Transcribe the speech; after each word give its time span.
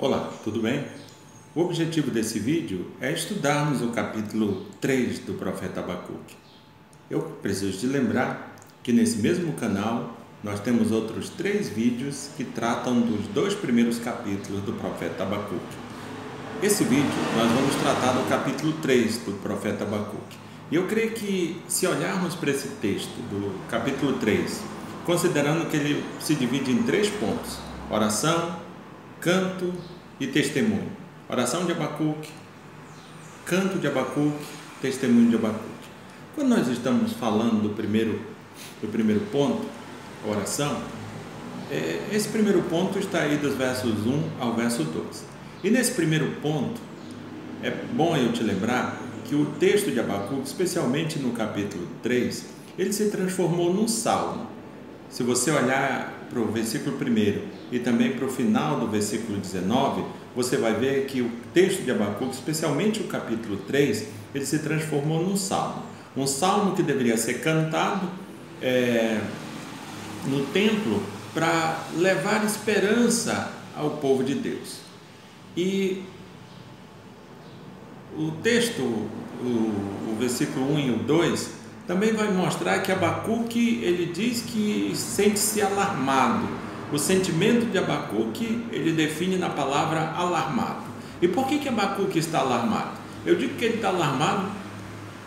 Olá, 0.00 0.30
tudo 0.44 0.62
bem? 0.62 0.84
O 1.56 1.60
objetivo 1.62 2.08
desse 2.08 2.38
vídeo 2.38 2.86
é 3.00 3.12
estudarmos 3.12 3.82
o 3.82 3.88
capítulo 3.88 4.64
3 4.80 5.18
do 5.18 5.34
profeta 5.34 5.80
Abacuque. 5.80 6.36
Eu 7.10 7.20
preciso 7.42 7.76
te 7.80 7.86
lembrar 7.88 8.54
que 8.80 8.92
nesse 8.92 9.18
mesmo 9.18 9.54
canal 9.54 10.16
nós 10.40 10.60
temos 10.60 10.92
outros 10.92 11.30
três 11.30 11.68
vídeos 11.68 12.30
que 12.36 12.44
tratam 12.44 13.00
dos 13.00 13.26
dois 13.34 13.54
primeiros 13.54 13.98
capítulos 13.98 14.62
do 14.62 14.72
profeta 14.74 15.24
Abacuque. 15.24 15.76
Esse 16.62 16.84
vídeo 16.84 17.10
nós 17.36 17.50
vamos 17.50 17.74
tratar 17.82 18.12
do 18.12 18.28
capítulo 18.28 18.74
3 18.74 19.18
do 19.24 19.32
profeta 19.42 19.82
Abacuque. 19.82 20.38
E 20.70 20.76
eu 20.76 20.86
creio 20.86 21.10
que 21.10 21.60
se 21.66 21.88
olharmos 21.88 22.36
para 22.36 22.52
esse 22.52 22.68
texto 22.80 23.16
do 23.28 23.52
capítulo 23.68 24.12
3, 24.18 24.62
considerando 25.04 25.68
que 25.68 25.76
ele 25.76 26.04
se 26.20 26.36
divide 26.36 26.70
em 26.70 26.84
três 26.84 27.10
pontos: 27.10 27.58
oração, 27.90 28.67
canto 29.20 29.72
e 30.20 30.26
testemunho. 30.26 30.90
Oração 31.28 31.66
de 31.66 31.72
Abacuque, 31.72 32.30
canto 33.44 33.78
de 33.78 33.86
Abacuque, 33.86 34.44
testemunho 34.80 35.30
de 35.30 35.36
Abacuque. 35.36 35.64
Quando 36.34 36.48
nós 36.48 36.68
estamos 36.68 37.12
falando 37.12 37.62
do 37.62 37.70
primeiro, 37.70 38.20
do 38.80 38.88
primeiro 38.88 39.20
ponto, 39.32 39.66
oração, 40.26 40.82
é, 41.70 42.08
esse 42.12 42.28
primeiro 42.28 42.62
ponto 42.62 42.98
está 42.98 43.22
aí 43.22 43.36
dos 43.36 43.54
versos 43.54 44.06
1 44.06 44.22
ao 44.40 44.54
verso 44.54 44.84
12. 44.84 45.24
E 45.62 45.70
nesse 45.70 45.92
primeiro 45.92 46.30
ponto, 46.40 46.80
é 47.62 47.70
bom 47.70 48.16
eu 48.16 48.32
te 48.32 48.42
lembrar 48.42 49.02
que 49.24 49.34
o 49.34 49.46
texto 49.58 49.90
de 49.90 50.00
Abacuque, 50.00 50.46
especialmente 50.46 51.18
no 51.18 51.32
capítulo 51.32 51.86
3, 52.02 52.46
ele 52.78 52.92
se 52.92 53.10
transformou 53.10 53.74
num 53.74 53.88
salmo. 53.88 54.46
Se 55.10 55.22
você 55.22 55.50
olhar 55.50 56.17
para 56.28 56.40
o 56.40 56.46
versículo 56.50 56.96
1 56.96 57.48
e 57.72 57.78
também 57.78 58.12
para 58.12 58.26
o 58.26 58.28
final 58.28 58.78
do 58.78 58.86
versículo 58.86 59.38
19, 59.38 60.04
você 60.34 60.56
vai 60.56 60.74
ver 60.74 61.06
que 61.06 61.20
o 61.20 61.30
texto 61.52 61.82
de 61.82 61.90
Abacuque, 61.90 62.34
especialmente 62.34 63.00
o 63.00 63.04
capítulo 63.04 63.56
3, 63.66 64.06
ele 64.34 64.46
se 64.46 64.58
transformou 64.60 65.22
num 65.22 65.36
salmo. 65.36 65.82
Um 66.16 66.26
salmo 66.26 66.74
que 66.74 66.82
deveria 66.82 67.16
ser 67.16 67.40
cantado 67.40 68.08
é, 68.62 69.20
no 70.26 70.44
templo 70.46 71.02
para 71.34 71.84
levar 71.96 72.44
esperança 72.44 73.52
ao 73.76 73.90
povo 73.92 74.24
de 74.24 74.34
Deus. 74.34 74.80
E 75.56 76.02
o 78.16 78.32
texto, 78.42 78.82
o, 78.82 80.10
o 80.10 80.16
versículo 80.18 80.74
1 80.74 80.78
e 80.78 80.90
o 80.90 80.98
2, 80.98 81.50
também 81.88 82.12
vai 82.12 82.30
mostrar 82.30 82.80
que 82.80 82.92
Abacuque 82.92 83.80
ele 83.82 84.12
diz 84.12 84.42
que 84.42 84.92
sente-se 84.94 85.62
alarmado. 85.62 86.46
O 86.92 86.98
sentimento 86.98 87.64
de 87.64 87.78
Abacuque 87.78 88.62
ele 88.70 88.92
define 88.92 89.38
na 89.38 89.48
palavra 89.48 90.12
alarmado. 90.14 90.82
E 91.22 91.26
por 91.26 91.46
que, 91.46 91.58
que 91.58 91.68
Abacuque 91.68 92.18
está 92.18 92.40
alarmado? 92.40 92.90
Eu 93.24 93.36
digo 93.36 93.54
que 93.54 93.64
ele 93.64 93.76
está 93.76 93.88
alarmado 93.88 94.50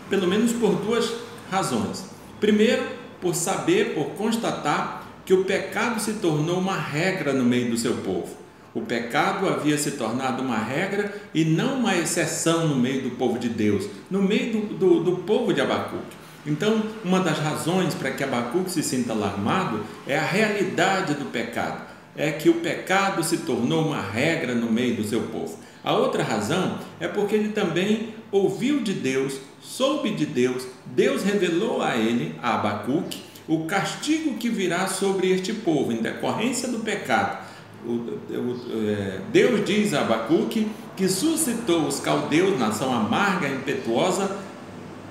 pelo 0.08 0.28
menos 0.28 0.52
por 0.52 0.76
duas 0.76 1.12
razões. 1.50 2.06
Primeiro, 2.38 2.84
por 3.20 3.34
saber, 3.34 3.94
por 3.94 4.10
constatar 4.10 5.02
que 5.24 5.34
o 5.34 5.44
pecado 5.44 6.00
se 6.00 6.14
tornou 6.14 6.60
uma 6.60 6.76
regra 6.76 7.32
no 7.32 7.44
meio 7.44 7.70
do 7.70 7.76
seu 7.76 7.94
povo. 7.94 8.36
O 8.72 8.82
pecado 8.82 9.48
havia 9.48 9.76
se 9.76 9.92
tornado 9.92 10.42
uma 10.42 10.58
regra 10.58 11.12
e 11.34 11.44
não 11.44 11.80
uma 11.80 11.96
exceção 11.96 12.68
no 12.68 12.76
meio 12.76 13.02
do 13.02 13.10
povo 13.10 13.38
de 13.38 13.48
Deus, 13.48 13.86
no 14.08 14.22
meio 14.22 14.52
do, 14.52 14.74
do, 14.74 15.04
do 15.04 15.16
povo 15.22 15.52
de 15.52 15.60
Abacuque. 15.60 16.21
Então, 16.44 16.82
uma 17.04 17.20
das 17.20 17.38
razões 17.38 17.94
para 17.94 18.10
que 18.10 18.24
Abacuque 18.24 18.70
se 18.70 18.82
sinta 18.82 19.12
alarmado 19.12 19.84
é 20.06 20.18
a 20.18 20.24
realidade 20.24 21.14
do 21.14 21.26
pecado, 21.26 21.82
é 22.16 22.32
que 22.32 22.48
o 22.48 22.54
pecado 22.54 23.22
se 23.22 23.38
tornou 23.38 23.86
uma 23.86 24.02
regra 24.02 24.54
no 24.54 24.70
meio 24.70 24.96
do 24.96 25.04
seu 25.04 25.22
povo. 25.22 25.58
A 25.84 25.92
outra 25.92 26.22
razão 26.22 26.78
é 27.00 27.08
porque 27.08 27.34
ele 27.34 27.50
também 27.50 28.14
ouviu 28.30 28.80
de 28.80 28.92
Deus, 28.92 29.34
soube 29.60 30.10
de 30.10 30.26
Deus, 30.26 30.66
Deus 30.86 31.22
revelou 31.22 31.80
a 31.80 31.96
ele, 31.96 32.34
a 32.42 32.54
Abacuque, 32.54 33.22
o 33.48 33.64
castigo 33.64 34.34
que 34.34 34.48
virá 34.48 34.86
sobre 34.86 35.30
este 35.30 35.52
povo 35.52 35.92
em 35.92 35.96
decorrência 35.96 36.68
do 36.68 36.80
pecado. 36.80 37.44
É, 37.84 39.18
Deus 39.32 39.64
diz 39.64 39.92
a 39.92 40.02
Abacuque 40.02 40.68
que 40.96 41.08
suscitou 41.08 41.86
os 41.86 41.98
caldeus, 41.98 42.58
nação 42.58 42.94
amarga 42.94 43.48
e 43.48 43.54
impetuosa, 43.54 44.38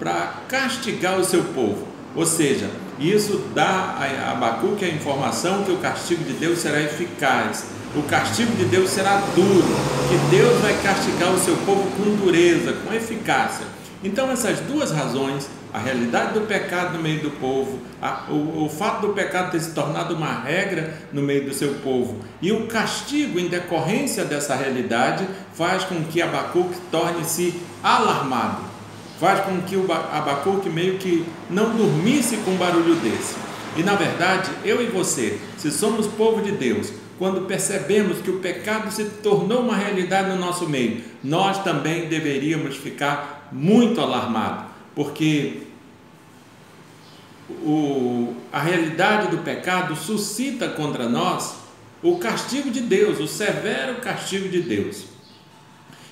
para 0.02 0.34
castigar 0.50 1.20
o 1.20 1.24
seu 1.24 1.44
povo. 1.44 1.88
Ou 2.16 2.26
seja, 2.26 2.68
isso 3.00 3.40
dá 3.54 3.96
a 4.00 4.32
Abacuque 4.32 4.84
a 4.84 4.90
informação 4.90 5.64
que 5.64 5.72
o 5.72 5.78
castigo 5.78 6.24
de 6.24 6.34
Deus 6.34 6.58
será 6.58 6.82
eficaz, 6.82 7.66
o 7.96 8.02
castigo 8.04 8.52
de 8.56 8.66
Deus 8.66 8.90
será 8.90 9.22
duro, 9.36 9.64
que 10.10 10.36
Deus 10.36 10.60
vai 10.60 10.74
castigar 10.82 11.32
o 11.32 11.38
seu 11.38 11.56
povo 11.58 11.88
com 11.92 12.16
dureza, 12.16 12.74
com 12.74 12.92
eficácia. 12.92 13.66
Então, 14.04 14.32
essas 14.32 14.60
duas 14.62 14.92
razões, 14.92 15.48
a 15.72 15.78
realidade 15.78 16.34
do 16.34 16.48
pecado 16.48 16.98
no 16.98 17.04
meio 17.04 17.22
do 17.22 17.32
povo, 17.32 17.80
a, 18.02 18.26
o, 18.28 18.66
o 18.66 18.70
fato 18.70 19.06
do 19.06 19.14
pecado 19.14 19.52
ter 19.52 19.60
se 19.60 19.72
tornado 19.72 20.16
uma 20.16 20.34
regra 20.42 20.96
no 21.14 21.22
meio 21.22 21.46
do 21.46 21.54
seu 21.54 21.76
povo 21.76 22.18
e 22.42 22.52
o 22.52 22.66
castigo 22.66 23.40
em 23.40 23.48
decorrência 23.48 24.26
dessa 24.26 24.56
realidade, 24.56 25.28
faz 25.54 25.84
com 25.84 26.04
que 26.06 26.22
Abacuque 26.22 26.76
torne-se 26.90 27.62
alarmado 27.84 28.71
faz 29.22 29.42
com 29.42 29.62
que 29.62 29.76
o 29.76 29.86
Abacuque 29.92 30.68
meio 30.68 30.98
que 30.98 31.24
não 31.48 31.78
dormisse 31.78 32.38
com 32.38 32.52
um 32.52 32.58
barulho 32.58 32.96
desse. 32.96 33.36
E 33.78 33.84
na 33.84 33.94
verdade, 33.94 34.50
eu 34.66 34.82
e 34.82 34.88
você, 34.88 35.40
se 35.60 35.72
somos 35.72 36.08
povo 36.08 36.42
de 36.42 36.52
Deus, 36.52 36.92
quando 37.20 37.46
percebemos 37.46 38.18
que 38.18 38.32
o 38.32 38.40
pecado 38.40 38.92
se 38.92 39.06
tornou 39.22 39.62
uma 39.62 39.76
realidade 39.76 40.30
no 40.30 40.38
nosso 40.38 40.68
meio, 40.68 41.04
nós 41.24 41.64
também 41.64 42.10
deveríamos 42.10 42.78
ficar 42.78 43.48
muito 43.52 44.02
alarmados, 44.02 44.66
porque 44.96 45.68
o, 47.48 48.34
a 48.52 48.60
realidade 48.60 49.28
do 49.28 49.44
pecado 49.44 49.96
suscita 49.96 50.68
contra 50.68 51.08
nós 51.08 51.58
o 52.02 52.18
castigo 52.18 52.72
de 52.72 52.82
Deus, 52.82 53.20
o 53.20 53.28
severo 53.28 54.02
castigo 54.02 54.50
de 54.50 54.64
Deus. 54.64 55.06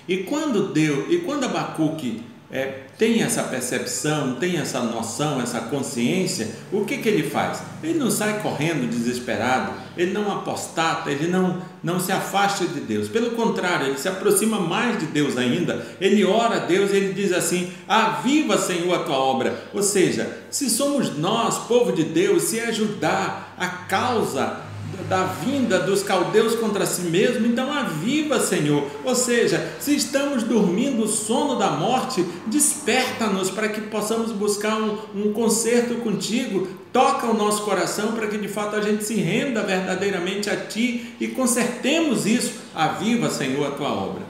E 0.08 0.18
quando 0.18 0.72
Deus, 0.72 1.08
e 1.10 1.18
quando 1.18 1.46
Abacuque 1.46 2.29
é, 2.52 2.86
tem 2.98 3.22
essa 3.22 3.44
percepção, 3.44 4.36
tem 4.36 4.58
essa 4.58 4.80
noção, 4.82 5.40
essa 5.40 5.62
consciência, 5.62 6.50
o 6.72 6.84
que, 6.84 6.98
que 6.98 7.08
ele 7.08 7.30
faz? 7.30 7.62
Ele 7.84 8.00
não 8.00 8.10
sai 8.10 8.42
correndo 8.42 8.90
desesperado, 8.90 9.74
ele 9.96 10.12
não 10.12 10.32
apostata, 10.32 11.12
ele 11.12 11.28
não, 11.28 11.62
não 11.84 12.00
se 12.00 12.12
afasta 12.12 12.66
de 12.66 12.80
Deus. 12.80 13.08
Pelo 13.08 13.32
contrário, 13.32 13.88
ele 13.88 14.00
se 14.00 14.08
aproxima 14.08 14.60
mais 14.60 14.98
de 15.00 15.06
Deus 15.06 15.38
ainda. 15.38 15.86
Ele 16.02 16.26
ora 16.26 16.56
a 16.56 16.66
Deus 16.66 16.92
e 16.92 16.96
ele 16.96 17.14
diz 17.14 17.32
assim: 17.32 17.72
Aviva, 17.88 18.58
Senhor, 18.58 18.96
a 18.96 19.04
tua 19.04 19.18
obra. 19.18 19.66
Ou 19.72 19.84
seja, 19.84 20.40
se 20.50 20.72
somos 20.72 21.16
nós, 21.16 21.60
povo 21.68 21.92
de 21.92 22.04
Deus, 22.04 22.44
se 22.44 22.60
ajudar 22.60 23.54
a 23.60 23.68
causa 23.68 24.69
da 25.08 25.24
vinda 25.24 25.80
dos 25.80 26.04
caldeus 26.04 26.56
contra 26.56 26.86
si 26.86 27.02
mesmo, 27.04 27.46
então 27.46 27.72
aviva, 27.72 28.40
Senhor. 28.40 28.86
Ou 29.04 29.16
seja, 29.16 29.74
se 29.80 29.96
estamos 29.96 30.44
dormindo 30.44 31.04
o 31.04 31.08
sono 31.08 31.58
da 31.58 31.72
morte, 31.72 32.24
desperta-nos 32.48 33.50
para 33.50 33.70
que 33.70 33.82
possamos 33.82 34.32
buscar 34.32 34.76
um, 34.76 34.98
um 35.16 35.34
conserto 35.34 35.96
contigo. 35.96 36.68
Toca 36.94 37.28
o 37.28 37.34
nosso 37.34 37.64
coração 37.64 38.14
para 38.14 38.28
que 38.28 38.38
de 38.38 38.48
fato 38.48 38.76
a 38.76 38.82
gente 38.82 39.04
se 39.04 39.16
renda 39.16 39.64
verdadeiramente 39.64 40.50
a 40.50 40.56
Ti 40.56 41.16
e 41.20 41.28
consertemos 41.28 42.26
isso. 42.26 42.54
Aviva, 42.74 43.30
Senhor, 43.30 43.68
a 43.68 43.72
tua 43.72 43.90
obra. 43.90 44.24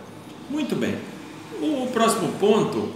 Muito 0.49 0.75
bem. 0.75 0.95
O 1.61 1.87
próximo 1.87 2.31
ponto 2.39 2.89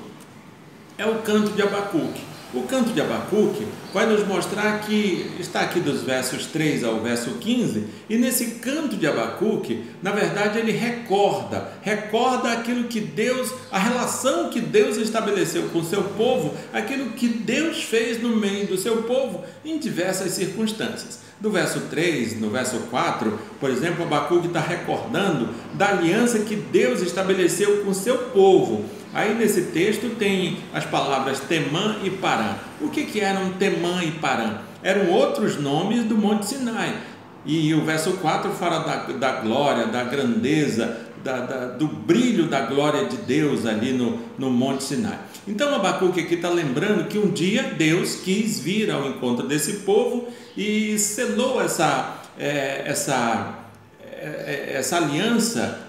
é 0.97 1.05
o 1.05 1.15
canto 1.15 1.51
de 1.51 1.61
Abacuque. 1.61 2.32
O 2.53 2.61
canto 2.61 2.93
de 2.93 3.01
Abacuque 3.01 3.65
vai 3.91 4.05
nos 4.05 4.27
mostrar 4.27 4.81
que 4.81 5.31
está 5.39 5.61
aqui 5.61 5.79
dos 5.79 6.03
versos 6.03 6.45
3 6.45 6.83
ao 6.83 6.99
verso 6.99 7.31
15, 7.39 7.83
e 8.07 8.15
nesse 8.15 8.59
canto 8.59 8.95
de 8.95 9.07
Abacuque, 9.07 9.83
na 10.03 10.11
verdade, 10.11 10.59
ele 10.59 10.71
recorda, 10.71 11.71
recorda 11.81 12.51
aquilo 12.51 12.83
que 12.83 12.99
Deus, 12.99 13.51
a 13.71 13.79
relação 13.79 14.51
que 14.51 14.61
Deus 14.61 14.97
estabeleceu 14.97 15.63
com 15.69 15.79
o 15.79 15.83
seu 15.83 16.03
povo, 16.03 16.53
aquilo 16.71 17.13
que 17.13 17.27
Deus 17.27 17.81
fez 17.81 18.21
no 18.21 18.35
meio 18.35 18.67
do 18.67 18.77
seu 18.77 19.01
povo 19.01 19.43
em 19.65 19.79
diversas 19.79 20.33
circunstâncias. 20.33 21.23
Do 21.39 21.49
verso 21.49 21.81
3, 21.89 22.39
no 22.39 22.51
verso 22.51 22.77
4, 22.91 23.39
por 23.59 23.71
exemplo, 23.71 24.03
Abacuque 24.03 24.45
está 24.45 24.59
recordando 24.59 25.49
da 25.73 25.89
aliança 25.89 26.37
que 26.39 26.55
Deus 26.55 27.01
estabeleceu 27.01 27.83
com 27.83 27.89
o 27.89 27.95
seu 27.95 28.15
povo 28.29 28.85
Aí 29.13 29.35
nesse 29.35 29.63
texto 29.65 30.15
tem 30.17 30.57
as 30.73 30.85
palavras 30.85 31.39
Temã 31.41 31.97
e 32.03 32.09
Parã. 32.09 32.55
O 32.81 32.89
que, 32.89 33.05
que 33.05 33.19
eram 33.19 33.51
Temã 33.51 34.03
e 34.03 34.11
Parã? 34.11 34.57
Eram 34.81 35.11
outros 35.11 35.59
nomes 35.59 36.03
do 36.03 36.17
Monte 36.17 36.47
Sinai. 36.47 36.97
E 37.45 37.73
o 37.75 37.85
verso 37.85 38.13
4 38.13 38.51
fala 38.51 38.79
da, 38.79 38.95
da 39.13 39.41
glória, 39.41 39.87
da 39.87 40.03
grandeza, 40.03 40.97
da, 41.23 41.39
da, 41.41 41.65
do 41.67 41.87
brilho 41.87 42.47
da 42.47 42.61
glória 42.61 43.05
de 43.05 43.17
Deus 43.17 43.65
ali 43.65 43.93
no, 43.93 44.19
no 44.37 44.49
Monte 44.49 44.83
Sinai. 44.83 45.19
Então 45.47 45.75
Abacuque 45.75 46.21
aqui 46.21 46.35
está 46.35 46.49
lembrando 46.49 47.07
que 47.07 47.19
um 47.19 47.29
dia 47.29 47.63
Deus 47.63 48.15
quis 48.15 48.59
vir 48.59 48.89
ao 48.89 49.07
encontro 49.07 49.47
desse 49.47 49.73
povo 49.81 50.27
e 50.57 50.97
selou 50.97 51.61
essa, 51.61 52.17
é, 52.39 52.83
essa, 52.85 53.59
é, 54.01 54.71
essa 54.73 54.97
aliança 54.97 55.82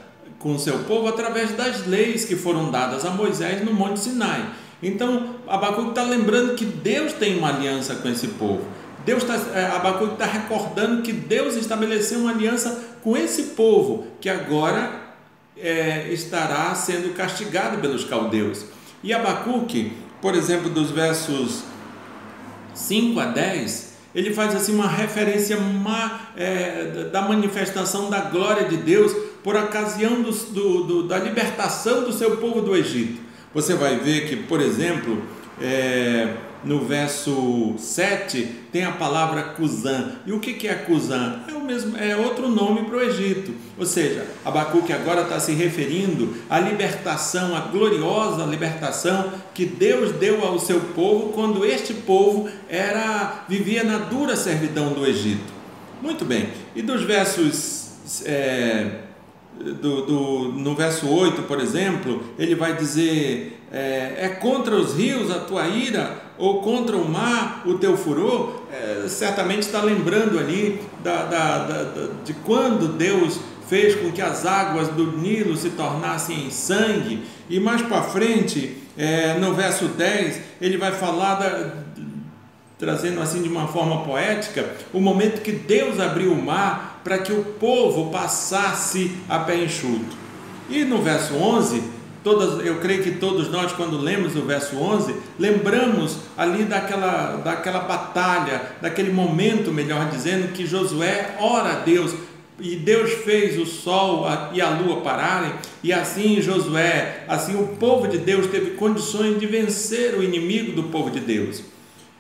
com 0.44 0.58
seu 0.58 0.80
povo 0.80 1.08
através 1.08 1.52
das 1.52 1.86
leis 1.86 2.26
que 2.26 2.36
foram 2.36 2.70
dadas 2.70 3.06
a 3.06 3.10
Moisés 3.10 3.64
no 3.64 3.72
Monte 3.72 3.98
Sinai. 3.98 4.44
Então, 4.82 5.36
Abacuque 5.48 5.88
está 5.88 6.02
lembrando 6.02 6.54
que 6.54 6.66
Deus 6.66 7.14
tem 7.14 7.38
uma 7.38 7.48
aliança 7.48 7.94
com 7.94 8.10
esse 8.10 8.28
povo. 8.28 8.60
Deus 9.06 9.22
está, 9.22 9.58
é, 9.58 9.64
Abacuque 9.74 10.12
está 10.12 10.26
recordando 10.26 11.00
que 11.00 11.14
Deus 11.14 11.56
estabeleceu 11.56 12.18
uma 12.18 12.30
aliança 12.30 12.84
com 13.02 13.16
esse 13.16 13.54
povo 13.54 14.06
que 14.20 14.28
agora 14.28 15.14
é, 15.56 16.12
estará 16.12 16.74
sendo 16.74 17.14
castigado 17.14 17.78
pelos 17.78 18.04
caldeus. 18.04 18.66
E 19.02 19.14
Abacuque, 19.14 19.94
por 20.20 20.34
exemplo, 20.34 20.68
dos 20.68 20.90
versos 20.90 21.62
5 22.74 23.18
a 23.18 23.26
10, 23.26 23.94
ele 24.14 24.34
faz 24.34 24.54
assim 24.54 24.74
uma 24.74 24.88
referência 24.88 25.56
uma, 25.56 26.20
é, 26.36 27.08
da 27.10 27.22
manifestação 27.22 28.10
da 28.10 28.20
glória 28.20 28.68
de 28.68 28.76
Deus 28.76 29.32
por 29.44 29.54
ocasião 29.54 30.22
do, 30.22 30.32
do, 30.32 30.84
do, 30.84 31.02
da 31.02 31.18
libertação 31.18 32.02
do 32.02 32.12
seu 32.12 32.38
povo 32.38 32.62
do 32.62 32.74
Egito. 32.74 33.20
Você 33.52 33.74
vai 33.74 33.98
ver 33.98 34.26
que, 34.26 34.36
por 34.36 34.58
exemplo, 34.58 35.22
é, 35.60 36.32
no 36.64 36.80
verso 36.80 37.74
7 37.76 38.42
tem 38.72 38.84
a 38.84 38.92
palavra 38.92 39.42
Cusã. 39.42 40.12
E 40.26 40.32
o 40.32 40.40
que 40.40 40.66
é 40.66 40.74
Cusã? 40.74 41.40
É, 41.46 41.52
o 41.52 41.60
mesmo, 41.60 41.94
é 41.98 42.16
outro 42.16 42.48
nome 42.48 42.84
para 42.86 42.96
o 42.96 43.02
Egito. 43.02 43.52
Ou 43.78 43.84
seja, 43.84 44.26
Abacuque 44.46 44.94
agora 44.94 45.20
está 45.20 45.38
se 45.38 45.52
referindo 45.52 46.34
à 46.48 46.58
libertação, 46.58 47.54
à 47.54 47.60
gloriosa 47.60 48.46
libertação 48.46 49.30
que 49.52 49.66
Deus 49.66 50.12
deu 50.12 50.42
ao 50.42 50.58
seu 50.58 50.80
povo 50.80 51.34
quando 51.34 51.66
este 51.66 51.92
povo 51.92 52.48
era 52.66 53.44
vivia 53.46 53.84
na 53.84 53.98
dura 53.98 54.36
servidão 54.36 54.94
do 54.94 55.06
Egito. 55.06 55.52
Muito 56.00 56.24
bem. 56.24 56.48
E 56.74 56.80
dos 56.80 57.02
versos. 57.02 57.84
É, 58.24 59.03
do, 59.58 60.02
do, 60.02 60.52
no 60.52 60.74
verso 60.74 61.08
8, 61.08 61.42
por 61.42 61.60
exemplo, 61.60 62.22
ele 62.38 62.54
vai 62.54 62.76
dizer: 62.76 63.60
é, 63.72 64.14
é, 64.18 64.28
contra 64.28 64.74
os 64.74 64.94
rios 64.94 65.30
a 65.30 65.40
tua 65.40 65.66
ira, 65.66 66.22
ou 66.36 66.60
contra 66.60 66.96
o 66.96 67.08
mar 67.08 67.62
o 67.64 67.78
teu 67.78 67.96
furor? 67.96 68.62
É, 68.72 69.06
certamente 69.08 69.62
está 69.62 69.80
lembrando 69.82 70.38
ali 70.38 70.80
da, 71.02 71.24
da, 71.24 71.58
da, 71.64 72.08
de 72.24 72.32
quando 72.32 72.88
Deus 72.96 73.38
fez 73.68 73.94
com 73.94 74.12
que 74.12 74.20
as 74.20 74.44
águas 74.44 74.88
do 74.88 75.16
Nilo 75.16 75.56
se 75.56 75.70
tornassem 75.70 76.46
em 76.46 76.50
sangue, 76.50 77.22
e 77.48 77.58
mais 77.58 77.82
para 77.82 78.02
frente, 78.02 78.76
é, 78.96 79.34
no 79.34 79.54
verso 79.54 79.86
10, 79.86 80.40
ele 80.60 80.76
vai 80.76 80.92
falar 80.92 81.36
da, 81.36 81.72
trazendo 82.78 83.20
assim 83.20 83.42
de 83.42 83.48
uma 83.48 83.68
forma 83.68 84.04
poética, 84.04 84.74
o 84.92 85.00
momento 85.00 85.40
que 85.40 85.52
Deus 85.52 85.98
abriu 85.98 86.32
o 86.32 86.42
mar 86.42 86.93
para 87.04 87.18
que 87.18 87.32
o 87.32 87.44
povo 87.44 88.10
passasse 88.10 89.12
a 89.28 89.38
pé 89.38 89.62
enxuto. 89.62 90.16
E 90.70 90.82
no 90.84 91.02
verso 91.02 91.34
11, 91.34 91.82
todas, 92.24 92.64
eu 92.64 92.80
creio 92.80 93.02
que 93.02 93.12
todos 93.12 93.50
nós, 93.50 93.72
quando 93.72 93.98
lemos 93.98 94.34
o 94.34 94.40
verso 94.40 94.76
11, 94.76 95.14
lembramos 95.38 96.16
ali 96.36 96.64
daquela, 96.64 97.36
daquela 97.36 97.80
batalha, 97.80 98.62
daquele 98.80 99.12
momento, 99.12 99.70
melhor 99.70 100.08
dizendo, 100.08 100.52
que 100.52 100.66
Josué 100.66 101.36
ora 101.38 101.72
a 101.72 101.78
Deus 101.80 102.14
e 102.58 102.76
Deus 102.76 103.12
fez 103.24 103.58
o 103.58 103.66
sol 103.66 104.26
e 104.52 104.60
a 104.60 104.70
lua 104.70 105.00
pararem, 105.02 105.52
e 105.82 105.92
assim 105.92 106.40
Josué, 106.40 107.24
assim 107.28 107.56
o 107.56 107.66
povo 107.76 108.08
de 108.08 108.16
Deus 108.16 108.46
teve 108.46 108.70
condições 108.72 109.38
de 109.38 109.46
vencer 109.46 110.14
o 110.14 110.22
inimigo 110.22 110.72
do 110.72 110.84
povo 110.84 111.10
de 111.10 111.20
Deus. 111.20 111.62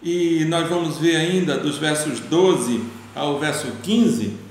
E 0.02 0.44
nós 0.48 0.68
vamos 0.68 0.98
ver 0.98 1.16
ainda 1.16 1.56
dos 1.56 1.78
versos 1.78 2.20
12 2.20 2.82
ao 3.14 3.38
verso 3.38 3.68
15 3.82 4.43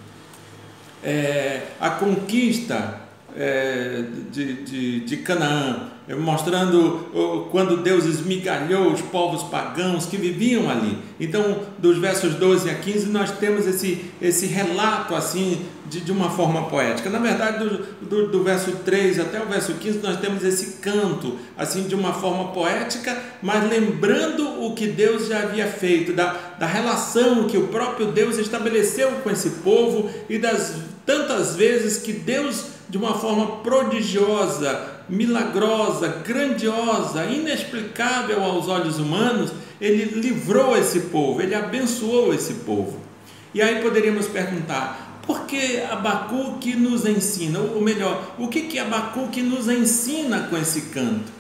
é, 1.04 1.62
a 1.80 1.90
conquista 1.92 3.02
é, 3.36 4.04
de, 4.32 4.54
de, 4.64 5.00
de 5.02 5.18
Canaã, 5.18 5.90
mostrando 6.20 7.48
quando 7.50 7.78
Deus 7.78 8.06
esmigalhou 8.06 8.92
os 8.92 9.02
povos 9.02 9.44
pagãos 9.44 10.06
que 10.06 10.18
viviam 10.18 10.70
ali. 10.70 10.98
Então, 11.20 11.62
dos 11.78 11.98
versos 11.98 12.36
12 12.36 12.70
a 12.70 12.76
15, 12.76 13.08
nós 13.08 13.32
temos 13.32 13.66
esse, 13.66 14.06
esse 14.22 14.46
relato 14.48 15.16
assim 15.16 15.66
de, 15.90 16.02
de 16.02 16.12
uma 16.12 16.30
forma 16.30 16.64
poética. 16.64 17.10
Na 17.10 17.20
verdade, 17.20 17.60
do, 17.60 17.78
do, 18.02 18.28
do, 18.28 18.44
verso 18.44 18.72
3 18.84 19.20
até 19.20 19.42
o 19.42 19.46
verso 19.46 19.74
15, 19.76 20.00
nós 20.00 20.20
temos 20.20 20.44
esse 20.44 20.78
canto 20.78 21.38
assim 21.58 21.84
de 21.84 21.96
uma 21.96 22.14
forma 22.14 22.52
poética, 22.52 23.18
mas 23.42 23.70
lembrando 23.70 24.66
o 24.66 24.74
que 24.74 24.88
Deus 24.88 25.28
já 25.28 25.44
havia 25.44 25.68
feito, 25.68 26.14
da, 26.14 26.34
da 26.60 26.66
relação 26.66 27.48
que 27.48 27.58
o 27.58 27.68
próprio 27.68 28.08
Deus 28.08 28.38
estabeleceu 28.38 29.10
com 29.24 29.30
esse 29.30 29.50
povo 29.62 30.10
e 30.30 30.38
das 30.38 30.93
tantas 31.06 31.56
vezes 31.56 31.98
que 31.98 32.14
Deus, 32.14 32.66
de 32.90 32.98
uma 32.98 33.14
forma 33.16 33.58
prodigiosa, 33.58 34.94
milagrosa, 35.10 36.08
grandiosa, 36.26 37.26
inexplicável 37.26 38.44
aos 38.44 38.68
olhos 38.68 39.00
humanos, 39.00 39.52
ele 39.80 40.20
livrou 40.20 40.78
esse 40.78 41.02
povo, 41.02 41.42
ele 41.42 41.56
abençoou 41.56 42.34
esse 42.34 42.54
povo. 42.66 43.00
E 43.54 43.62
aí 43.62 43.82
poderíamos 43.82 44.28
perguntar: 44.28 45.22
por 45.26 45.46
que 45.46 45.82
Abacuque 45.82 46.76
nos 46.76 47.06
ensina? 47.06 47.60
Ou 47.60 47.82
melhor, 47.82 48.36
o 48.38 48.48
que, 48.48 48.62
que 48.62 48.80
Abacuque 48.80 49.42
nos 49.42 49.68
ensina 49.68 50.48
com 50.50 50.58
esse 50.58 50.84
canto? 50.84 51.32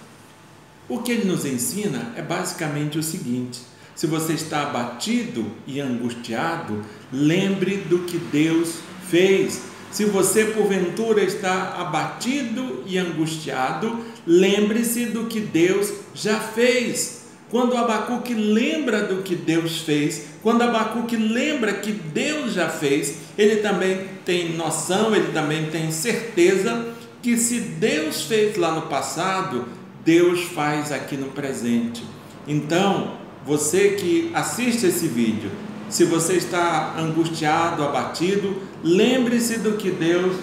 O 0.90 1.00
que 1.00 1.14
ele 1.14 1.26
nos 1.26 1.46
ensina 1.46 2.14
é 2.16 2.22
basicamente 2.22 2.98
o 2.98 3.04
seguinte: 3.04 3.62
se 3.96 4.08
você 4.08 4.34
está 4.34 4.64
abatido 4.64 5.46
e 5.66 5.80
angustiado, 5.80 6.84
lembre 7.12 7.78
do 7.78 8.00
que 8.00 8.18
Deus 8.18 8.76
fez 9.14 9.62
se 9.92 10.06
você 10.06 10.46
porventura 10.46 11.24
está 11.24 11.76
abatido 11.78 12.84
e 12.88 12.98
angustiado, 12.98 14.00
lembre-se 14.26 15.06
do 15.06 15.26
que 15.26 15.40
Deus 15.40 15.94
já 16.16 16.40
fez. 16.40 17.26
Quando 17.52 17.78
Abacuque 17.78 18.34
lembra 18.34 19.04
do 19.04 19.22
que 19.22 19.36
Deus 19.36 19.82
fez, 19.82 20.30
quando 20.42 20.64
Abacuque 20.64 21.16
lembra 21.16 21.74
que 21.74 21.92
Deus 21.92 22.54
já 22.54 22.70
fez, 22.70 23.18
ele 23.38 23.58
também 23.58 24.08
tem 24.26 24.58
noção, 24.58 25.16
ele 25.16 25.32
também 25.32 25.68
tem 25.68 25.92
certeza 25.92 26.88
que 27.22 27.38
se 27.38 27.60
Deus 27.60 28.24
fez 28.24 28.58
lá 28.58 28.74
no 28.74 28.88
passado, 28.88 29.66
Deus 30.04 30.42
faz 30.56 30.92
aqui 30.92 31.16
no 31.16 31.28
presente. 31.28 32.04
Então, 32.48 33.16
você 33.46 33.90
que 33.90 34.32
assiste 34.34 34.88
esse 34.88 35.08
vídeo, 35.08 35.52
se 35.90 36.06
você 36.06 36.34
está 36.34 36.96
angustiado, 36.98 37.84
abatido, 37.84 38.56
lembre-se 38.84 39.60
do 39.60 39.74
que 39.74 39.92
Deus 39.92 40.36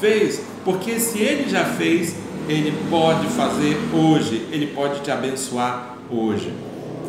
fez, 0.00 0.40
porque 0.64 0.98
se 0.98 1.18
Ele 1.18 1.48
já 1.48 1.64
fez, 1.64 2.16
Ele 2.48 2.72
pode 2.88 3.26
fazer 3.28 3.76
hoje, 3.92 4.46
Ele 4.50 4.68
pode 4.68 5.00
te 5.00 5.10
abençoar 5.10 5.96
hoje. 6.10 6.52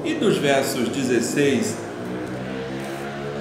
E 0.04 0.14
dos 0.14 0.38
versos 0.38 0.90
16 0.90 1.78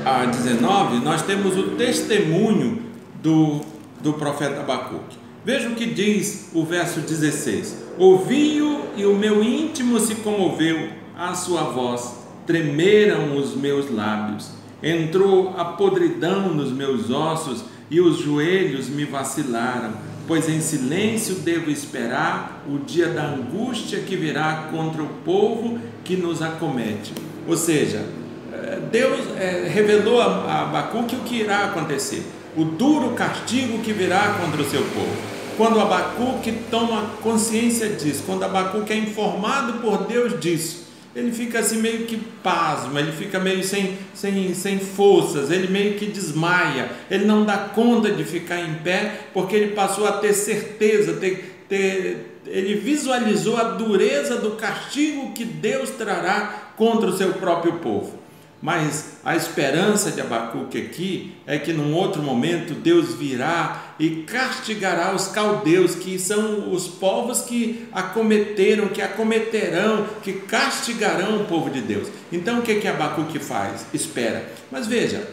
a 0.05 0.25
19, 0.25 1.05
nós 1.05 1.23
temos 1.23 1.57
o 1.57 1.71
testemunho 1.71 2.83
do, 3.23 3.61
do 4.03 4.13
profeta 4.15 4.61
Abacuque. 4.61 5.17
Veja 5.45 5.69
o 5.69 5.75
que 5.75 5.87
diz 5.87 6.51
o 6.55 6.65
verso 6.65 7.01
16: 7.01 7.77
Ouvi-o 7.99 8.81
e 8.97 9.05
o 9.05 9.15
meu 9.15 9.43
íntimo 9.43 10.01
se 10.01 10.15
comoveu 10.17 10.89
à 11.17 11.35
sua 11.35 11.65
voz 11.65 12.24
tremeram 12.47 13.37
os 13.37 13.55
meus 13.55 13.91
lábios, 13.91 14.51
entrou 14.83 15.55
a 15.57 15.65
podridão 15.65 16.53
nos 16.55 16.71
meus 16.71 17.11
ossos 17.11 17.65
e 17.91 18.01
os 18.01 18.19
joelhos 18.19 18.89
me 18.89 19.05
vacilaram, 19.05 19.93
pois 20.27 20.49
em 20.49 20.61
silêncio 20.61 21.37
devo 21.37 21.71
esperar 21.71 22.65
o 22.69 22.79
dia 22.79 23.09
da 23.09 23.25
angústia 23.25 24.01
que 24.01 24.17
virá 24.17 24.69
contra 24.71 25.03
o 25.03 25.09
povo 25.25 25.79
que 26.03 26.17
nos 26.17 26.43
acomete. 26.43 27.13
Ou 27.47 27.57
seja, 27.57 28.05
eh, 28.53 28.81
Deus 28.91 29.21
eh, 29.37 29.71
revelou 29.73 30.21
a 30.21 30.63
Abacuque 30.63 31.17
o 31.17 31.21
que 31.21 31.37
irá 31.37 31.65
acontecer, 31.67 32.23
o 32.57 32.65
duro 32.65 33.11
castigo 33.11 33.79
que 33.79 33.93
virá 33.93 34.37
contra 34.41 34.63
o 34.63 34.65
seu 34.65 34.83
povo. 34.83 35.35
Quando 35.57 35.81
Abacuque 35.81 36.53
toma 36.71 37.11
consciência 37.23 37.91
disso, 37.91 38.25
quando 38.27 38.43
Abacuque 38.43 38.93
é 38.93 38.97
informado 38.97 39.75
por 39.75 40.05
Deus 40.05 40.41
disso, 40.41 40.84
ele 41.15 41.31
fica 41.33 41.61
assim 41.61 41.79
meio 41.79 42.07
que 42.07 42.17
pasmo, 42.43 42.99
ele 42.99 43.13
fica 43.13 43.39
meio 43.39 43.63
sem, 43.63 43.97
sem, 44.13 44.53
sem 44.55 44.79
forças, 44.79 45.51
ele 45.51 45.69
meio 45.69 45.95
que 45.95 46.07
desmaia, 46.07 46.91
ele 47.11 47.25
não 47.25 47.45
dá 47.45 47.57
conta 47.57 48.11
de 48.11 48.25
ficar 48.25 48.61
em 48.61 48.75
pé, 48.75 49.29
porque 49.33 49.55
ele 49.55 49.75
passou 49.75 50.07
a 50.07 50.13
ter 50.13 50.33
certeza, 50.33 51.15
ter, 51.15 51.65
ter, 51.69 52.41
ele 52.47 52.75
visualizou 52.75 53.57
a 53.57 53.65
dureza 53.65 54.37
do 54.37 54.53
castigo 54.53 55.33
que 55.33 55.45
Deus 55.45 55.91
trará 55.91 56.73
contra 56.77 57.09
o 57.09 57.17
seu 57.17 57.35
próprio 57.35 57.75
povo. 57.75 58.19
Mas 58.61 59.14
a 59.25 59.35
esperança 59.35 60.11
de 60.11 60.21
Abacuque 60.21 60.77
aqui 60.77 61.35
é 61.47 61.59
que 61.59 61.73
num 61.73 61.95
outro 61.95 62.23
momento 62.23 62.75
Deus 62.75 63.15
virá 63.15 63.95
e 63.99 64.23
castigará 64.27 65.15
os 65.15 65.29
caldeus, 65.29 65.95
que 65.95 66.19
são 66.19 66.71
os 66.71 66.87
povos 66.87 67.41
que 67.41 67.89
acometeram, 67.91 68.89
que 68.89 69.01
acometerão, 69.01 70.07
que 70.23 70.35
castigarão 70.35 71.41
o 71.41 71.47
povo 71.47 71.71
de 71.71 71.81
Deus. 71.81 72.09
Então 72.31 72.59
o 72.59 72.63
que, 72.63 72.75
que 72.75 72.87
Abacuque 72.87 73.39
faz? 73.39 73.87
Espera. 73.95 74.47
Mas 74.71 74.87
veja, 74.87 75.27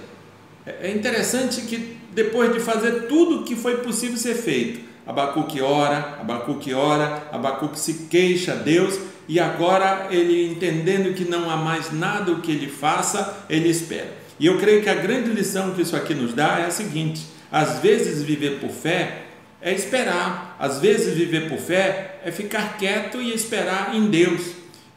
é 0.65 0.89
interessante 0.89 1.61
que 1.61 1.97
depois 2.13 2.53
de 2.53 2.61
fazer 2.61 3.07
tudo 3.07 3.41
o 3.41 3.43
que 3.43 3.57
foi 3.57 3.77
possível 3.77 4.17
ser 4.17 4.35
feito, 4.35 4.79
Abacuque 5.05 5.59
ora, 5.59 6.17
Abacuque 6.21 6.73
ora, 6.73 7.23
Abacuque 7.31 7.77
se 7.77 8.05
queixa 8.09 8.53
a 8.53 8.55
Deus 8.55 8.97
e 9.27 9.39
agora 9.39 10.07
ele 10.09 10.47
entendendo 10.47 11.13
que 11.13 11.25
não 11.25 11.49
há 11.49 11.57
mais 11.57 11.91
nada 11.91 12.31
o 12.31 12.41
que 12.41 12.51
ele 12.51 12.67
faça, 12.67 13.45
ele 13.49 13.69
espera. 13.69 14.13
E 14.39 14.45
eu 14.45 14.57
creio 14.57 14.81
que 14.81 14.89
a 14.89 14.95
grande 14.95 15.29
lição 15.29 15.73
que 15.73 15.81
isso 15.81 15.95
aqui 15.95 16.13
nos 16.13 16.33
dá 16.33 16.59
é 16.59 16.65
a 16.65 16.71
seguinte: 16.71 17.21
às 17.51 17.79
vezes 17.79 18.23
viver 18.23 18.59
por 18.59 18.71
fé 18.71 19.23
é 19.61 19.73
esperar, 19.73 20.55
às 20.59 20.79
vezes 20.79 21.15
viver 21.15 21.47
por 21.47 21.59
fé 21.59 22.19
é 22.25 22.31
ficar 22.31 22.77
quieto 22.77 23.21
e 23.21 23.33
esperar 23.33 23.95
em 23.95 24.09
Deus. 24.09 24.41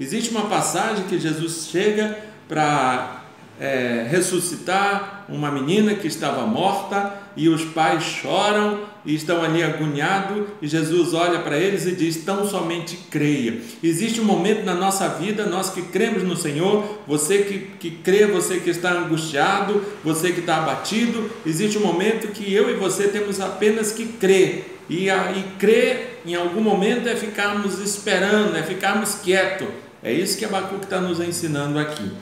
Existe 0.00 0.30
uma 0.30 0.46
passagem 0.46 1.04
que 1.04 1.18
Jesus 1.18 1.68
chega 1.70 2.18
para 2.48 3.23
é, 3.60 4.06
ressuscitar 4.10 5.24
uma 5.28 5.50
menina 5.50 5.94
que 5.94 6.06
estava 6.06 6.46
morta 6.46 7.14
e 7.36 7.48
os 7.48 7.64
pais 7.64 8.02
choram 8.02 8.80
e 9.04 9.14
estão 9.14 9.42
ali 9.42 9.62
agoniados 9.62 10.48
e 10.60 10.66
Jesus 10.66 11.14
olha 11.14 11.40
para 11.40 11.58
eles 11.58 11.86
e 11.86 11.92
diz: 11.92 12.24
tão 12.24 12.48
somente 12.48 12.96
creia. 13.10 13.60
Existe 13.82 14.20
um 14.20 14.24
momento 14.24 14.64
na 14.64 14.74
nossa 14.74 15.08
vida, 15.08 15.46
nós 15.46 15.70
que 15.70 15.82
cremos 15.82 16.22
no 16.22 16.36
Senhor, 16.36 17.00
você 17.06 17.38
que, 17.38 17.58
que 17.78 17.90
crê, 17.90 18.26
você 18.26 18.58
que 18.58 18.70
está 18.70 18.92
angustiado, 18.92 19.82
você 20.02 20.32
que 20.32 20.40
está 20.40 20.58
abatido, 20.58 21.30
existe 21.46 21.78
um 21.78 21.82
momento 21.82 22.28
que 22.28 22.52
eu 22.52 22.70
e 22.70 22.74
você 22.74 23.08
temos 23.08 23.40
apenas 23.40 23.92
que 23.92 24.06
crer. 24.06 24.72
E, 24.88 25.08
a, 25.08 25.32
e 25.32 25.42
crer 25.58 26.20
em 26.26 26.34
algum 26.34 26.60
momento 26.60 27.08
é 27.08 27.16
ficarmos 27.16 27.78
esperando, 27.78 28.54
é 28.56 28.62
ficarmos 28.62 29.14
quietos. 29.14 29.68
É 30.02 30.12
isso 30.12 30.36
que 30.36 30.44
Abacuque 30.44 30.84
está 30.84 31.00
nos 31.00 31.20
ensinando 31.20 31.78
aqui. 31.78 32.12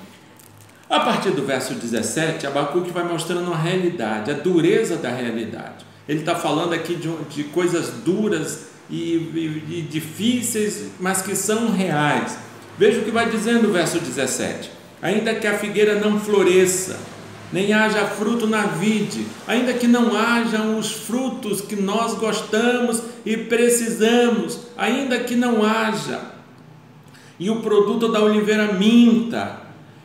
A 0.93 1.01
partir 1.01 1.31
do 1.31 1.43
verso 1.43 1.73
17, 1.73 2.47
Abacuque 2.47 2.91
vai 2.91 3.03
mostrando 3.03 3.51
a 3.51 3.57
realidade, 3.57 4.31
a 4.31 4.35
dureza 4.35 4.97
da 4.97 5.09
realidade. 5.09 5.87
Ele 6.07 6.19
está 6.19 6.35
falando 6.35 6.75
aqui 6.75 6.95
de, 6.95 7.11
de 7.31 7.45
coisas 7.45 7.89
duras 8.05 8.67
e, 8.91 9.15
e, 9.15 9.65
e, 9.79 9.81
difíceis, 9.91 10.91
mas 11.01 11.23
que 11.23 11.35
são 11.35 11.73
reais. 11.73 12.37
Veja 12.77 13.01
o 13.01 13.05
que 13.05 13.11
vai 13.11 13.31
dizendo 13.31 13.71
o 13.71 13.73
verso 13.73 14.01
17: 14.01 14.71
Ainda 15.01 15.35
que 15.35 15.47
a 15.47 15.57
figueira 15.57 15.99
não 15.99 16.21
floresça, 16.21 17.01
nem 17.51 17.73
haja 17.73 18.05
fruto 18.05 18.47
na 18.47 18.67
vide, 18.67 19.27
ainda 19.49 19.73
que 19.73 19.87
não 19.87 20.15
hajam 20.15 20.79
os 20.79 20.93
frutos 20.93 21.63
que 21.63 21.75
nós 21.75 22.13
gostamos 22.17 23.03
e 23.25 23.35
precisamos, 23.39 24.61
ainda 24.77 25.21
que 25.21 25.37
não 25.37 25.65
haja, 25.65 26.21
e 27.41 27.49
o 27.49 27.63
produto 27.63 28.13
da 28.13 28.21
oliveira 28.21 28.75
minta, 28.75 29.62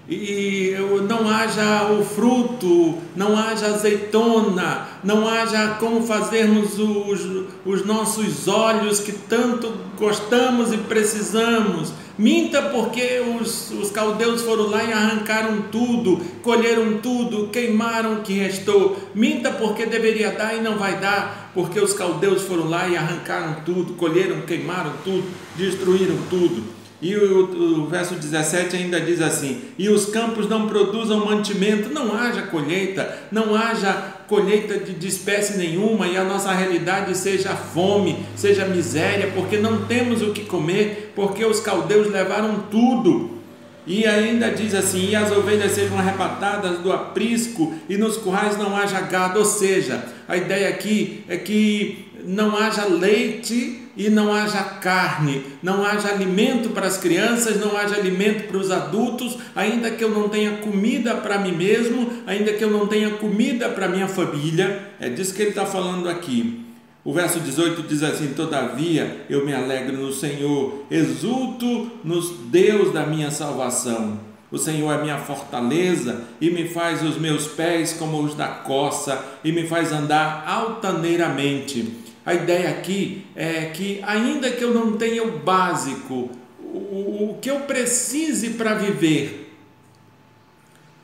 e 0.09 0.73
não 1.07 1.29
haja 1.29 1.91
o 1.91 2.03
fruto, 2.03 2.97
não 3.15 3.37
haja 3.37 3.67
azeitona, 3.67 4.87
não 5.03 5.27
haja 5.27 5.75
como 5.79 6.05
fazermos 6.05 6.79
os, 6.79 7.45
os 7.65 7.85
nossos 7.85 8.47
olhos 8.47 9.01
que 9.01 9.11
tanto 9.11 9.73
gostamos 9.97 10.71
e 10.71 10.77
precisamos. 10.77 11.91
Minta 12.17 12.61
porque 12.63 13.21
os, 13.39 13.69
os 13.71 13.91
caldeus 13.91 14.41
foram 14.41 14.69
lá 14.69 14.83
e 14.83 14.91
arrancaram 14.91 15.63
tudo, 15.71 16.19
colheram 16.41 16.97
tudo, 16.99 17.49
queimaram 17.49 18.15
o 18.15 18.21
que 18.21 18.33
restou. 18.33 18.97
Minta 19.13 19.51
porque 19.51 19.85
deveria 19.85 20.31
dar 20.31 20.55
e 20.55 20.61
não 20.61 20.77
vai 20.77 20.99
dar, 20.99 21.51
porque 21.53 21.79
os 21.79 21.93
caldeus 21.93 22.43
foram 22.43 22.69
lá 22.69 22.87
e 22.87 22.97
arrancaram 22.97 23.57
tudo, 23.65 23.93
colheram, 23.93 24.41
queimaram 24.41 24.93
tudo, 25.03 25.25
destruíram 25.55 26.17
tudo. 26.29 26.63
E 26.99 27.15
o, 27.15 27.83
o, 27.83 27.87
verso 27.87 28.15
17 28.15 28.75
ainda 28.75 28.99
diz 28.99 29.21
assim: 29.21 29.61
E 29.77 29.87
os 29.87 30.07
campos 30.07 30.49
não 30.49 30.67
produzam 30.67 31.25
mantimento, 31.25 31.93
não 31.93 32.15
haja 32.15 32.43
colheita, 32.43 33.17
não 33.31 33.55
haja 33.55 33.93
colheita 34.27 34.79
de, 34.79 34.93
de 34.93 35.07
espécie 35.07 35.57
nenhuma, 35.57 36.07
e 36.07 36.17
a 36.17 36.23
nossa 36.23 36.51
realidade 36.51 37.15
seja 37.15 37.55
fome, 37.55 38.25
seja 38.35 38.65
miséria, 38.65 39.31
porque 39.35 39.57
não 39.57 39.85
temos 39.85 40.23
o 40.23 40.33
que 40.33 40.45
comer, 40.45 41.13
porque 41.15 41.45
os 41.45 41.59
caldeus 41.59 42.11
levaram 42.11 42.63
tudo. 42.71 43.37
E 43.85 44.07
ainda 44.07 44.49
diz 44.49 44.73
assim: 44.73 45.09
E 45.11 45.15
as 45.15 45.31
ovelhas 45.31 45.73
sejam 45.73 45.99
arrebatadas 45.99 46.79
do 46.79 46.91
aprisco, 46.91 47.75
e 47.87 47.95
nos 47.95 48.17
currais 48.17 48.57
não 48.57 48.75
haja 48.75 48.99
gado. 49.01 49.37
Ou 49.37 49.45
seja, 49.45 50.03
a 50.27 50.35
ideia 50.35 50.69
aqui 50.69 51.23
é 51.29 51.37
que 51.37 52.07
não 52.25 52.57
haja 52.57 52.85
leite 52.85 53.86
e 53.97 54.09
não 54.09 54.31
haja 54.31 54.63
carne, 54.63 55.43
não 55.61 55.83
haja 55.83 56.09
alimento 56.09 56.69
para 56.69 56.87
as 56.87 56.97
crianças, 56.97 57.59
não 57.59 57.75
haja 57.75 57.95
alimento 57.95 58.47
para 58.47 58.57
os 58.57 58.69
adultos, 58.69 59.37
ainda 59.55 59.89
que 59.91 60.03
eu 60.03 60.09
não 60.09 60.29
tenha 60.29 60.57
comida 60.57 61.15
para 61.15 61.39
mim 61.39 61.53
mesmo, 61.53 62.09
ainda 62.27 62.53
que 62.53 62.63
eu 62.63 62.69
não 62.69 62.87
tenha 62.87 63.09
comida 63.11 63.69
para 63.69 63.87
minha 63.87 64.07
família, 64.07 64.91
é 64.99 65.09
disso 65.09 65.33
que 65.33 65.41
ele 65.41 65.49
está 65.49 65.65
falando 65.65 66.07
aqui. 66.07 66.63
O 67.03 67.13
verso 67.13 67.39
18 67.39 67.83
diz 67.83 68.03
assim: 68.03 68.33
Todavia 68.33 69.25
eu 69.29 69.45
me 69.45 69.53
alegro 69.53 69.97
no 69.97 70.11
Senhor, 70.11 70.83
exulto 70.91 71.89
nos 72.03 72.31
Deus 72.51 72.93
da 72.93 73.05
minha 73.05 73.31
salvação. 73.31 74.19
O 74.51 74.57
Senhor 74.57 74.91
é 74.91 75.01
minha 75.01 75.17
fortaleza 75.17 76.21
e 76.39 76.49
me 76.49 76.67
faz 76.67 77.01
os 77.03 77.17
meus 77.17 77.47
pés 77.47 77.93
como 77.93 78.21
os 78.21 78.35
da 78.35 78.47
coça 78.47 79.21
e 79.43 79.51
me 79.51 79.67
faz 79.67 79.91
andar 79.91 80.43
altaneiramente. 80.47 82.06
A 82.27 82.33
ideia 82.33 82.71
aqui 82.71 83.25
é 83.37 83.67
que, 83.67 84.01
ainda 84.03 84.51
que 84.51 84.61
eu 84.61 84.73
não 84.73 84.97
tenha 84.97 85.23
o 85.23 85.39
básico, 85.39 86.29
o, 86.59 87.29
o 87.29 87.37
que 87.41 87.49
eu 87.49 87.61
precise 87.61 88.49
para 88.49 88.73
viver, 88.73 89.55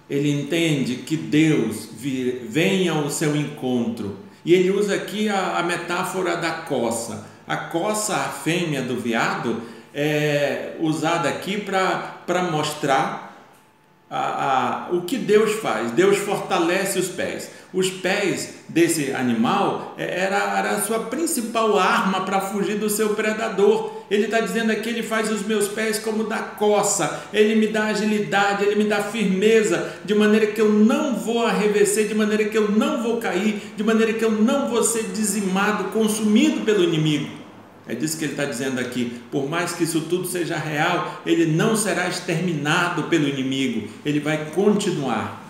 ele 0.10 0.30
entende 0.30 0.98
que 0.98 1.16
Deus 1.16 1.88
vem 2.50 2.90
ao 2.90 3.10
seu 3.10 3.38
encontro. 3.38 4.18
E 4.44 4.54
ele 4.54 4.70
usa 4.70 4.96
aqui 4.96 5.30
a, 5.30 5.60
a 5.60 5.64
metáfora 5.64 6.36
da 6.36 6.52
coça. 6.52 7.26
A 7.48 7.56
coça, 7.56 8.18
a 8.18 8.28
fêmea 8.28 8.82
do 8.82 8.98
veado, 8.98 9.62
é 9.94 10.76
usada 10.82 11.30
aqui 11.30 11.58
para 11.58 12.52
mostrar 12.52 13.23
a, 14.16 14.90
a, 14.90 14.96
o 14.96 15.02
que 15.02 15.18
Deus 15.18 15.54
faz? 15.54 15.90
Deus 15.90 16.20
fortalece 16.20 17.00
os 17.00 17.08
pés. 17.08 17.50
Os 17.74 17.90
pés 17.90 18.54
desse 18.70 19.12
animal 19.12 19.96
é, 19.98 20.26
era, 20.26 20.60
era 20.60 20.70
a 20.74 20.82
sua 20.82 21.00
principal 21.00 21.80
arma 21.80 22.22
para 22.22 22.40
fugir 22.40 22.78
do 22.78 22.92
seu 22.92 23.16
predador. 23.16 24.04
Ele 24.12 24.26
está 24.26 24.40
dizendo 24.40 24.72
aqui: 24.72 24.90
ele 24.90 25.02
faz 25.02 25.32
os 25.32 25.42
meus 25.42 25.68
pés 25.68 25.98
como 25.98 26.26
da 26.26 26.38
coça, 26.38 27.24
ele 27.34 27.56
me 27.56 27.66
dá 27.66 27.86
agilidade, 27.86 28.66
ele 28.66 28.76
me 28.76 28.88
dá 28.88 29.02
firmeza, 29.02 29.92
de 30.06 30.14
maneira 30.14 30.46
que 30.46 30.62
eu 30.62 30.70
não 30.70 31.16
vou 31.16 31.44
arrefecer, 31.44 32.08
de 32.08 32.14
maneira 32.14 32.46
que 32.46 32.58
eu 32.58 32.70
não 32.70 33.02
vou 33.02 33.18
cair, 33.18 33.74
de 33.76 33.84
maneira 33.84 34.14
que 34.14 34.24
eu 34.24 34.32
não 34.32 34.70
vou 34.70 34.84
ser 34.84 35.06
dizimado, 35.06 35.86
consumido 35.86 36.62
pelo 36.62 36.84
inimigo. 36.84 37.43
É 37.88 37.94
disso 37.94 38.18
que 38.18 38.24
ele 38.24 38.34
está 38.34 38.46
dizendo 38.46 38.80
aqui. 38.80 39.22
Por 39.30 39.50
mais 39.50 39.74
que 39.74 39.84
isso 39.84 40.02
tudo 40.02 40.26
seja 40.26 40.58
real, 40.58 41.22
ele 41.26 41.46
não 41.46 41.76
será 41.76 42.08
exterminado 42.08 43.04
pelo 43.04 43.28
inimigo, 43.28 43.90
ele 44.06 44.20
vai 44.20 44.52
continuar. 44.52 45.42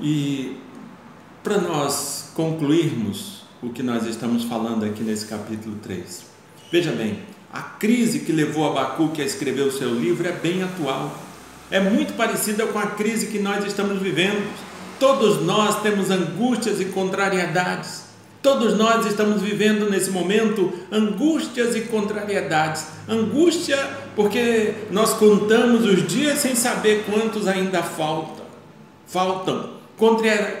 E 0.00 0.56
para 1.42 1.58
nós 1.58 2.30
concluirmos 2.34 3.44
o 3.62 3.70
que 3.70 3.82
nós 3.82 4.06
estamos 4.06 4.44
falando 4.44 4.84
aqui 4.84 5.02
nesse 5.02 5.26
capítulo 5.26 5.76
3, 5.82 6.22
veja 6.70 6.92
bem, 6.92 7.20
a 7.52 7.62
crise 7.62 8.20
que 8.20 8.32
levou 8.32 8.68
Abacuque 8.68 9.22
a 9.22 9.24
escrever 9.24 9.62
o 9.62 9.72
seu 9.72 9.94
livro 9.94 10.28
é 10.28 10.32
bem 10.32 10.62
atual. 10.62 11.16
É 11.70 11.80
muito 11.80 12.14
parecida 12.14 12.66
com 12.66 12.78
a 12.78 12.88
crise 12.88 13.28
que 13.28 13.38
nós 13.38 13.64
estamos 13.64 14.00
vivendo. 14.00 14.46
Todos 14.98 15.42
nós 15.44 15.80
temos 15.82 16.10
angústias 16.10 16.80
e 16.80 16.86
contrariedades. 16.86 18.07
Todos 18.40 18.78
nós 18.78 19.04
estamos 19.04 19.42
vivendo 19.42 19.90
nesse 19.90 20.10
momento 20.10 20.72
angústias 20.92 21.74
e 21.74 21.82
contrariedades. 21.82 22.86
Angústia 23.08 23.76
porque 24.14 24.74
nós 24.90 25.14
contamos 25.14 25.84
os 25.84 26.06
dias 26.06 26.38
sem 26.38 26.54
saber 26.54 27.04
quantos 27.04 27.48
ainda 27.48 27.82
faltam. 27.82 28.44
Faltam. 29.06 29.78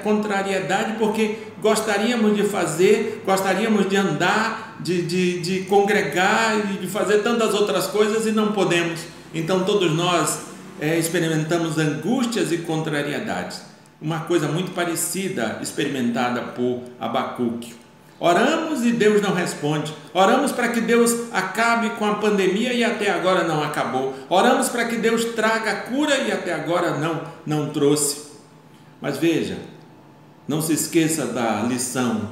Contrariedade 0.02 0.96
porque 0.98 1.38
gostaríamos 1.62 2.36
de 2.36 2.42
fazer, 2.42 3.22
gostaríamos 3.24 3.88
de 3.88 3.96
andar, 3.96 4.76
de, 4.80 5.02
de, 5.02 5.38
de 5.38 5.60
congregar 5.66 6.58
e 6.74 6.78
de 6.78 6.88
fazer 6.88 7.18
tantas 7.18 7.54
outras 7.54 7.86
coisas 7.86 8.26
e 8.26 8.32
não 8.32 8.50
podemos. 8.50 9.02
Então 9.32 9.64
todos 9.64 9.94
nós 9.94 10.40
é, 10.80 10.98
experimentamos 10.98 11.78
angústias 11.78 12.50
e 12.50 12.58
contrariedades 12.58 13.68
uma 14.00 14.20
coisa 14.20 14.48
muito 14.48 14.72
parecida 14.72 15.58
experimentada 15.60 16.40
por 16.52 16.82
Abacuque. 17.00 17.74
Oramos 18.20 18.84
e 18.84 18.92
Deus 18.92 19.22
não 19.22 19.32
responde. 19.32 19.94
Oramos 20.12 20.50
para 20.50 20.68
que 20.68 20.80
Deus 20.80 21.32
acabe 21.32 21.90
com 21.90 22.04
a 22.04 22.16
pandemia 22.16 22.72
e 22.72 22.82
até 22.82 23.10
agora 23.10 23.44
não 23.44 23.62
acabou. 23.62 24.14
Oramos 24.28 24.68
para 24.68 24.86
que 24.86 24.96
Deus 24.96 25.24
traga 25.36 25.70
a 25.70 25.76
cura 25.82 26.16
e 26.18 26.32
até 26.32 26.52
agora 26.52 26.98
não 26.98 27.22
não 27.46 27.70
trouxe. 27.70 28.28
Mas 29.00 29.16
veja, 29.16 29.58
não 30.48 30.60
se 30.60 30.72
esqueça 30.72 31.26
da 31.26 31.62
lição 31.62 32.30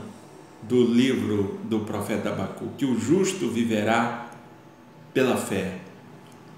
do 0.62 0.84
livro 0.84 1.60
do 1.64 1.80
profeta 1.80 2.30
Abacuque, 2.30 2.78
que 2.78 2.84
o 2.84 2.98
justo 2.98 3.48
viverá 3.48 4.26
pela 5.14 5.36
fé. 5.36 5.78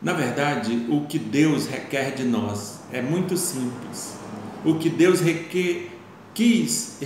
Na 0.00 0.14
verdade, 0.14 0.86
o 0.88 1.02
que 1.02 1.18
Deus 1.18 1.66
requer 1.66 2.14
de 2.14 2.24
nós 2.24 2.80
é 2.90 3.02
muito 3.02 3.36
simples 3.36 4.16
o 4.64 4.74
que 4.74 4.88
Deus 4.88 5.20
requer, 5.20 5.88
quis 6.34 6.98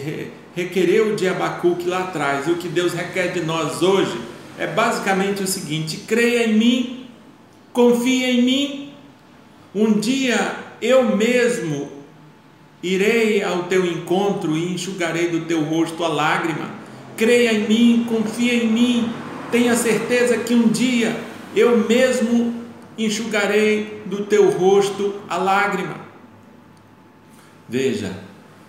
requereu 0.55 1.17
de 1.17 1.27
Abacuque 1.29 1.89
lá 1.89 2.01
atrás, 2.01 2.47
e 2.47 2.51
o 2.51 2.57
que 2.57 2.69
Deus 2.69 2.93
requer 2.93 3.33
de 3.33 3.41
nós 3.41 3.83
hoje 3.83 4.19
é 4.59 4.67
basicamente 4.67 5.43
o 5.43 5.47
seguinte: 5.47 6.05
creia 6.07 6.47
em 6.47 6.55
mim, 6.55 7.07
confia 7.73 8.31
em 8.31 8.43
mim. 8.43 8.93
Um 9.75 9.93
dia 9.99 10.57
eu 10.81 11.17
mesmo 11.17 11.91
irei 12.83 13.43
ao 13.43 13.65
teu 13.65 13.87
encontro 13.87 14.57
e 14.57 14.75
enxugarei 14.75 15.29
do 15.29 15.47
teu 15.47 15.63
rosto 15.63 16.05
a 16.05 16.09
lágrima. 16.09 16.71
Creia 17.17 17.53
em 17.53 17.69
mim, 17.69 18.07
confia 18.09 18.55
em 18.55 18.67
mim, 18.67 19.09
tenha 19.51 19.75
certeza 19.77 20.39
que 20.39 20.53
um 20.53 20.69
dia 20.69 21.17
eu 21.55 21.79
mesmo 21.79 22.55
enxugarei 22.99 24.03
do 24.07 24.25
teu 24.25 24.51
rosto 24.51 25.15
a 25.29 25.37
lágrima. 25.37 26.12
Veja, 27.73 28.15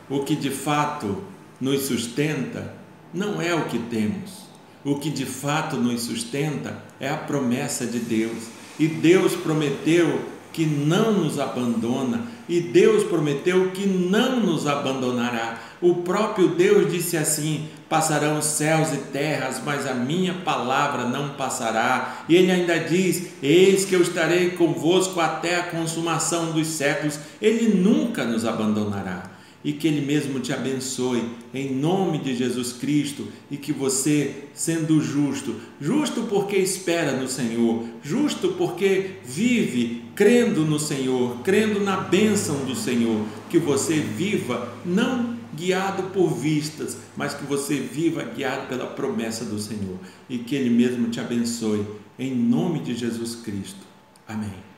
o 0.09 0.21
que 0.21 0.33
de 0.33 0.49
fato 0.49 1.17
nos 1.59 1.81
sustenta 1.81 2.73
não 3.13 3.41
é 3.41 3.53
o 3.53 3.65
que 3.65 3.77
temos. 3.77 4.43
O 4.81 4.95
que 4.95 5.09
de 5.09 5.25
fato 5.25 5.75
nos 5.75 6.03
sustenta 6.03 6.81
é 7.01 7.09
a 7.09 7.17
promessa 7.17 7.85
de 7.85 7.99
Deus. 7.99 8.45
E 8.79 8.87
Deus 8.87 9.35
prometeu 9.35 10.21
que 10.53 10.65
não 10.65 11.11
nos 11.11 11.37
abandona, 11.37 12.27
e 12.47 12.61
Deus 12.61 13.03
prometeu 13.03 13.71
que 13.71 13.85
não 13.85 14.39
nos 14.39 14.67
abandonará. 14.67 15.61
O 15.81 15.95
próprio 15.95 16.47
Deus 16.55 16.89
disse 16.89 17.17
assim: 17.17 17.67
Passarão 17.93 18.41
céus 18.41 18.91
e 18.91 18.97
terras, 19.11 19.61
mas 19.63 19.85
a 19.85 19.93
minha 19.93 20.33
palavra 20.33 21.05
não 21.05 21.35
passará. 21.35 22.25
E 22.27 22.35
ele 22.35 22.51
ainda 22.51 22.79
diz: 22.79 23.33
Eis 23.39 23.85
que 23.85 23.93
eu 23.93 24.01
estarei 24.01 24.49
convosco 24.49 25.19
até 25.19 25.57
a 25.57 25.67
consumação 25.67 26.53
dos 26.53 26.65
séculos. 26.69 27.19
Ele 27.39 27.67
nunca 27.75 28.25
nos 28.25 28.45
abandonará 28.45 29.29
e 29.63 29.73
que 29.73 29.87
Ele 29.87 30.03
mesmo 30.03 30.39
te 30.39 30.51
abençoe 30.51 31.23
em 31.53 31.71
nome 31.71 32.17
de 32.17 32.35
Jesus 32.35 32.73
Cristo 32.73 33.27
e 33.51 33.57
que 33.57 33.71
você, 33.71 34.45
sendo 34.55 34.99
justo, 34.99 35.55
justo 35.79 36.23
porque 36.23 36.57
espera 36.57 37.11
no 37.11 37.27
Senhor, 37.27 37.83
justo 38.03 38.49
porque 38.57 39.17
vive 39.23 40.03
crendo 40.15 40.65
no 40.65 40.79
Senhor, 40.79 41.37
crendo 41.43 41.79
na 41.79 41.97
bênção 41.97 42.65
do 42.65 42.75
Senhor, 42.75 43.23
que 43.51 43.59
você 43.59 43.99
viva 43.99 44.73
não 44.83 45.32
guiado 45.55 46.03
por 46.11 46.29
vistas, 46.29 46.97
mas 47.15 47.33
que 47.33 47.45
você 47.45 47.75
viva 47.75 48.23
guiado 48.23 48.67
pela 48.67 48.87
promessa 48.87 49.45
do 49.45 49.59
Senhor 49.59 49.97
e 50.29 50.39
que 50.39 50.55
Ele 50.55 50.69
mesmo 50.69 51.09
te 51.09 51.19
abençoe 51.19 51.85
em 52.17 52.35
nome 52.35 52.79
de 52.79 52.95
Jesus 52.95 53.35
Cristo. 53.35 53.81
Amém. 54.27 54.72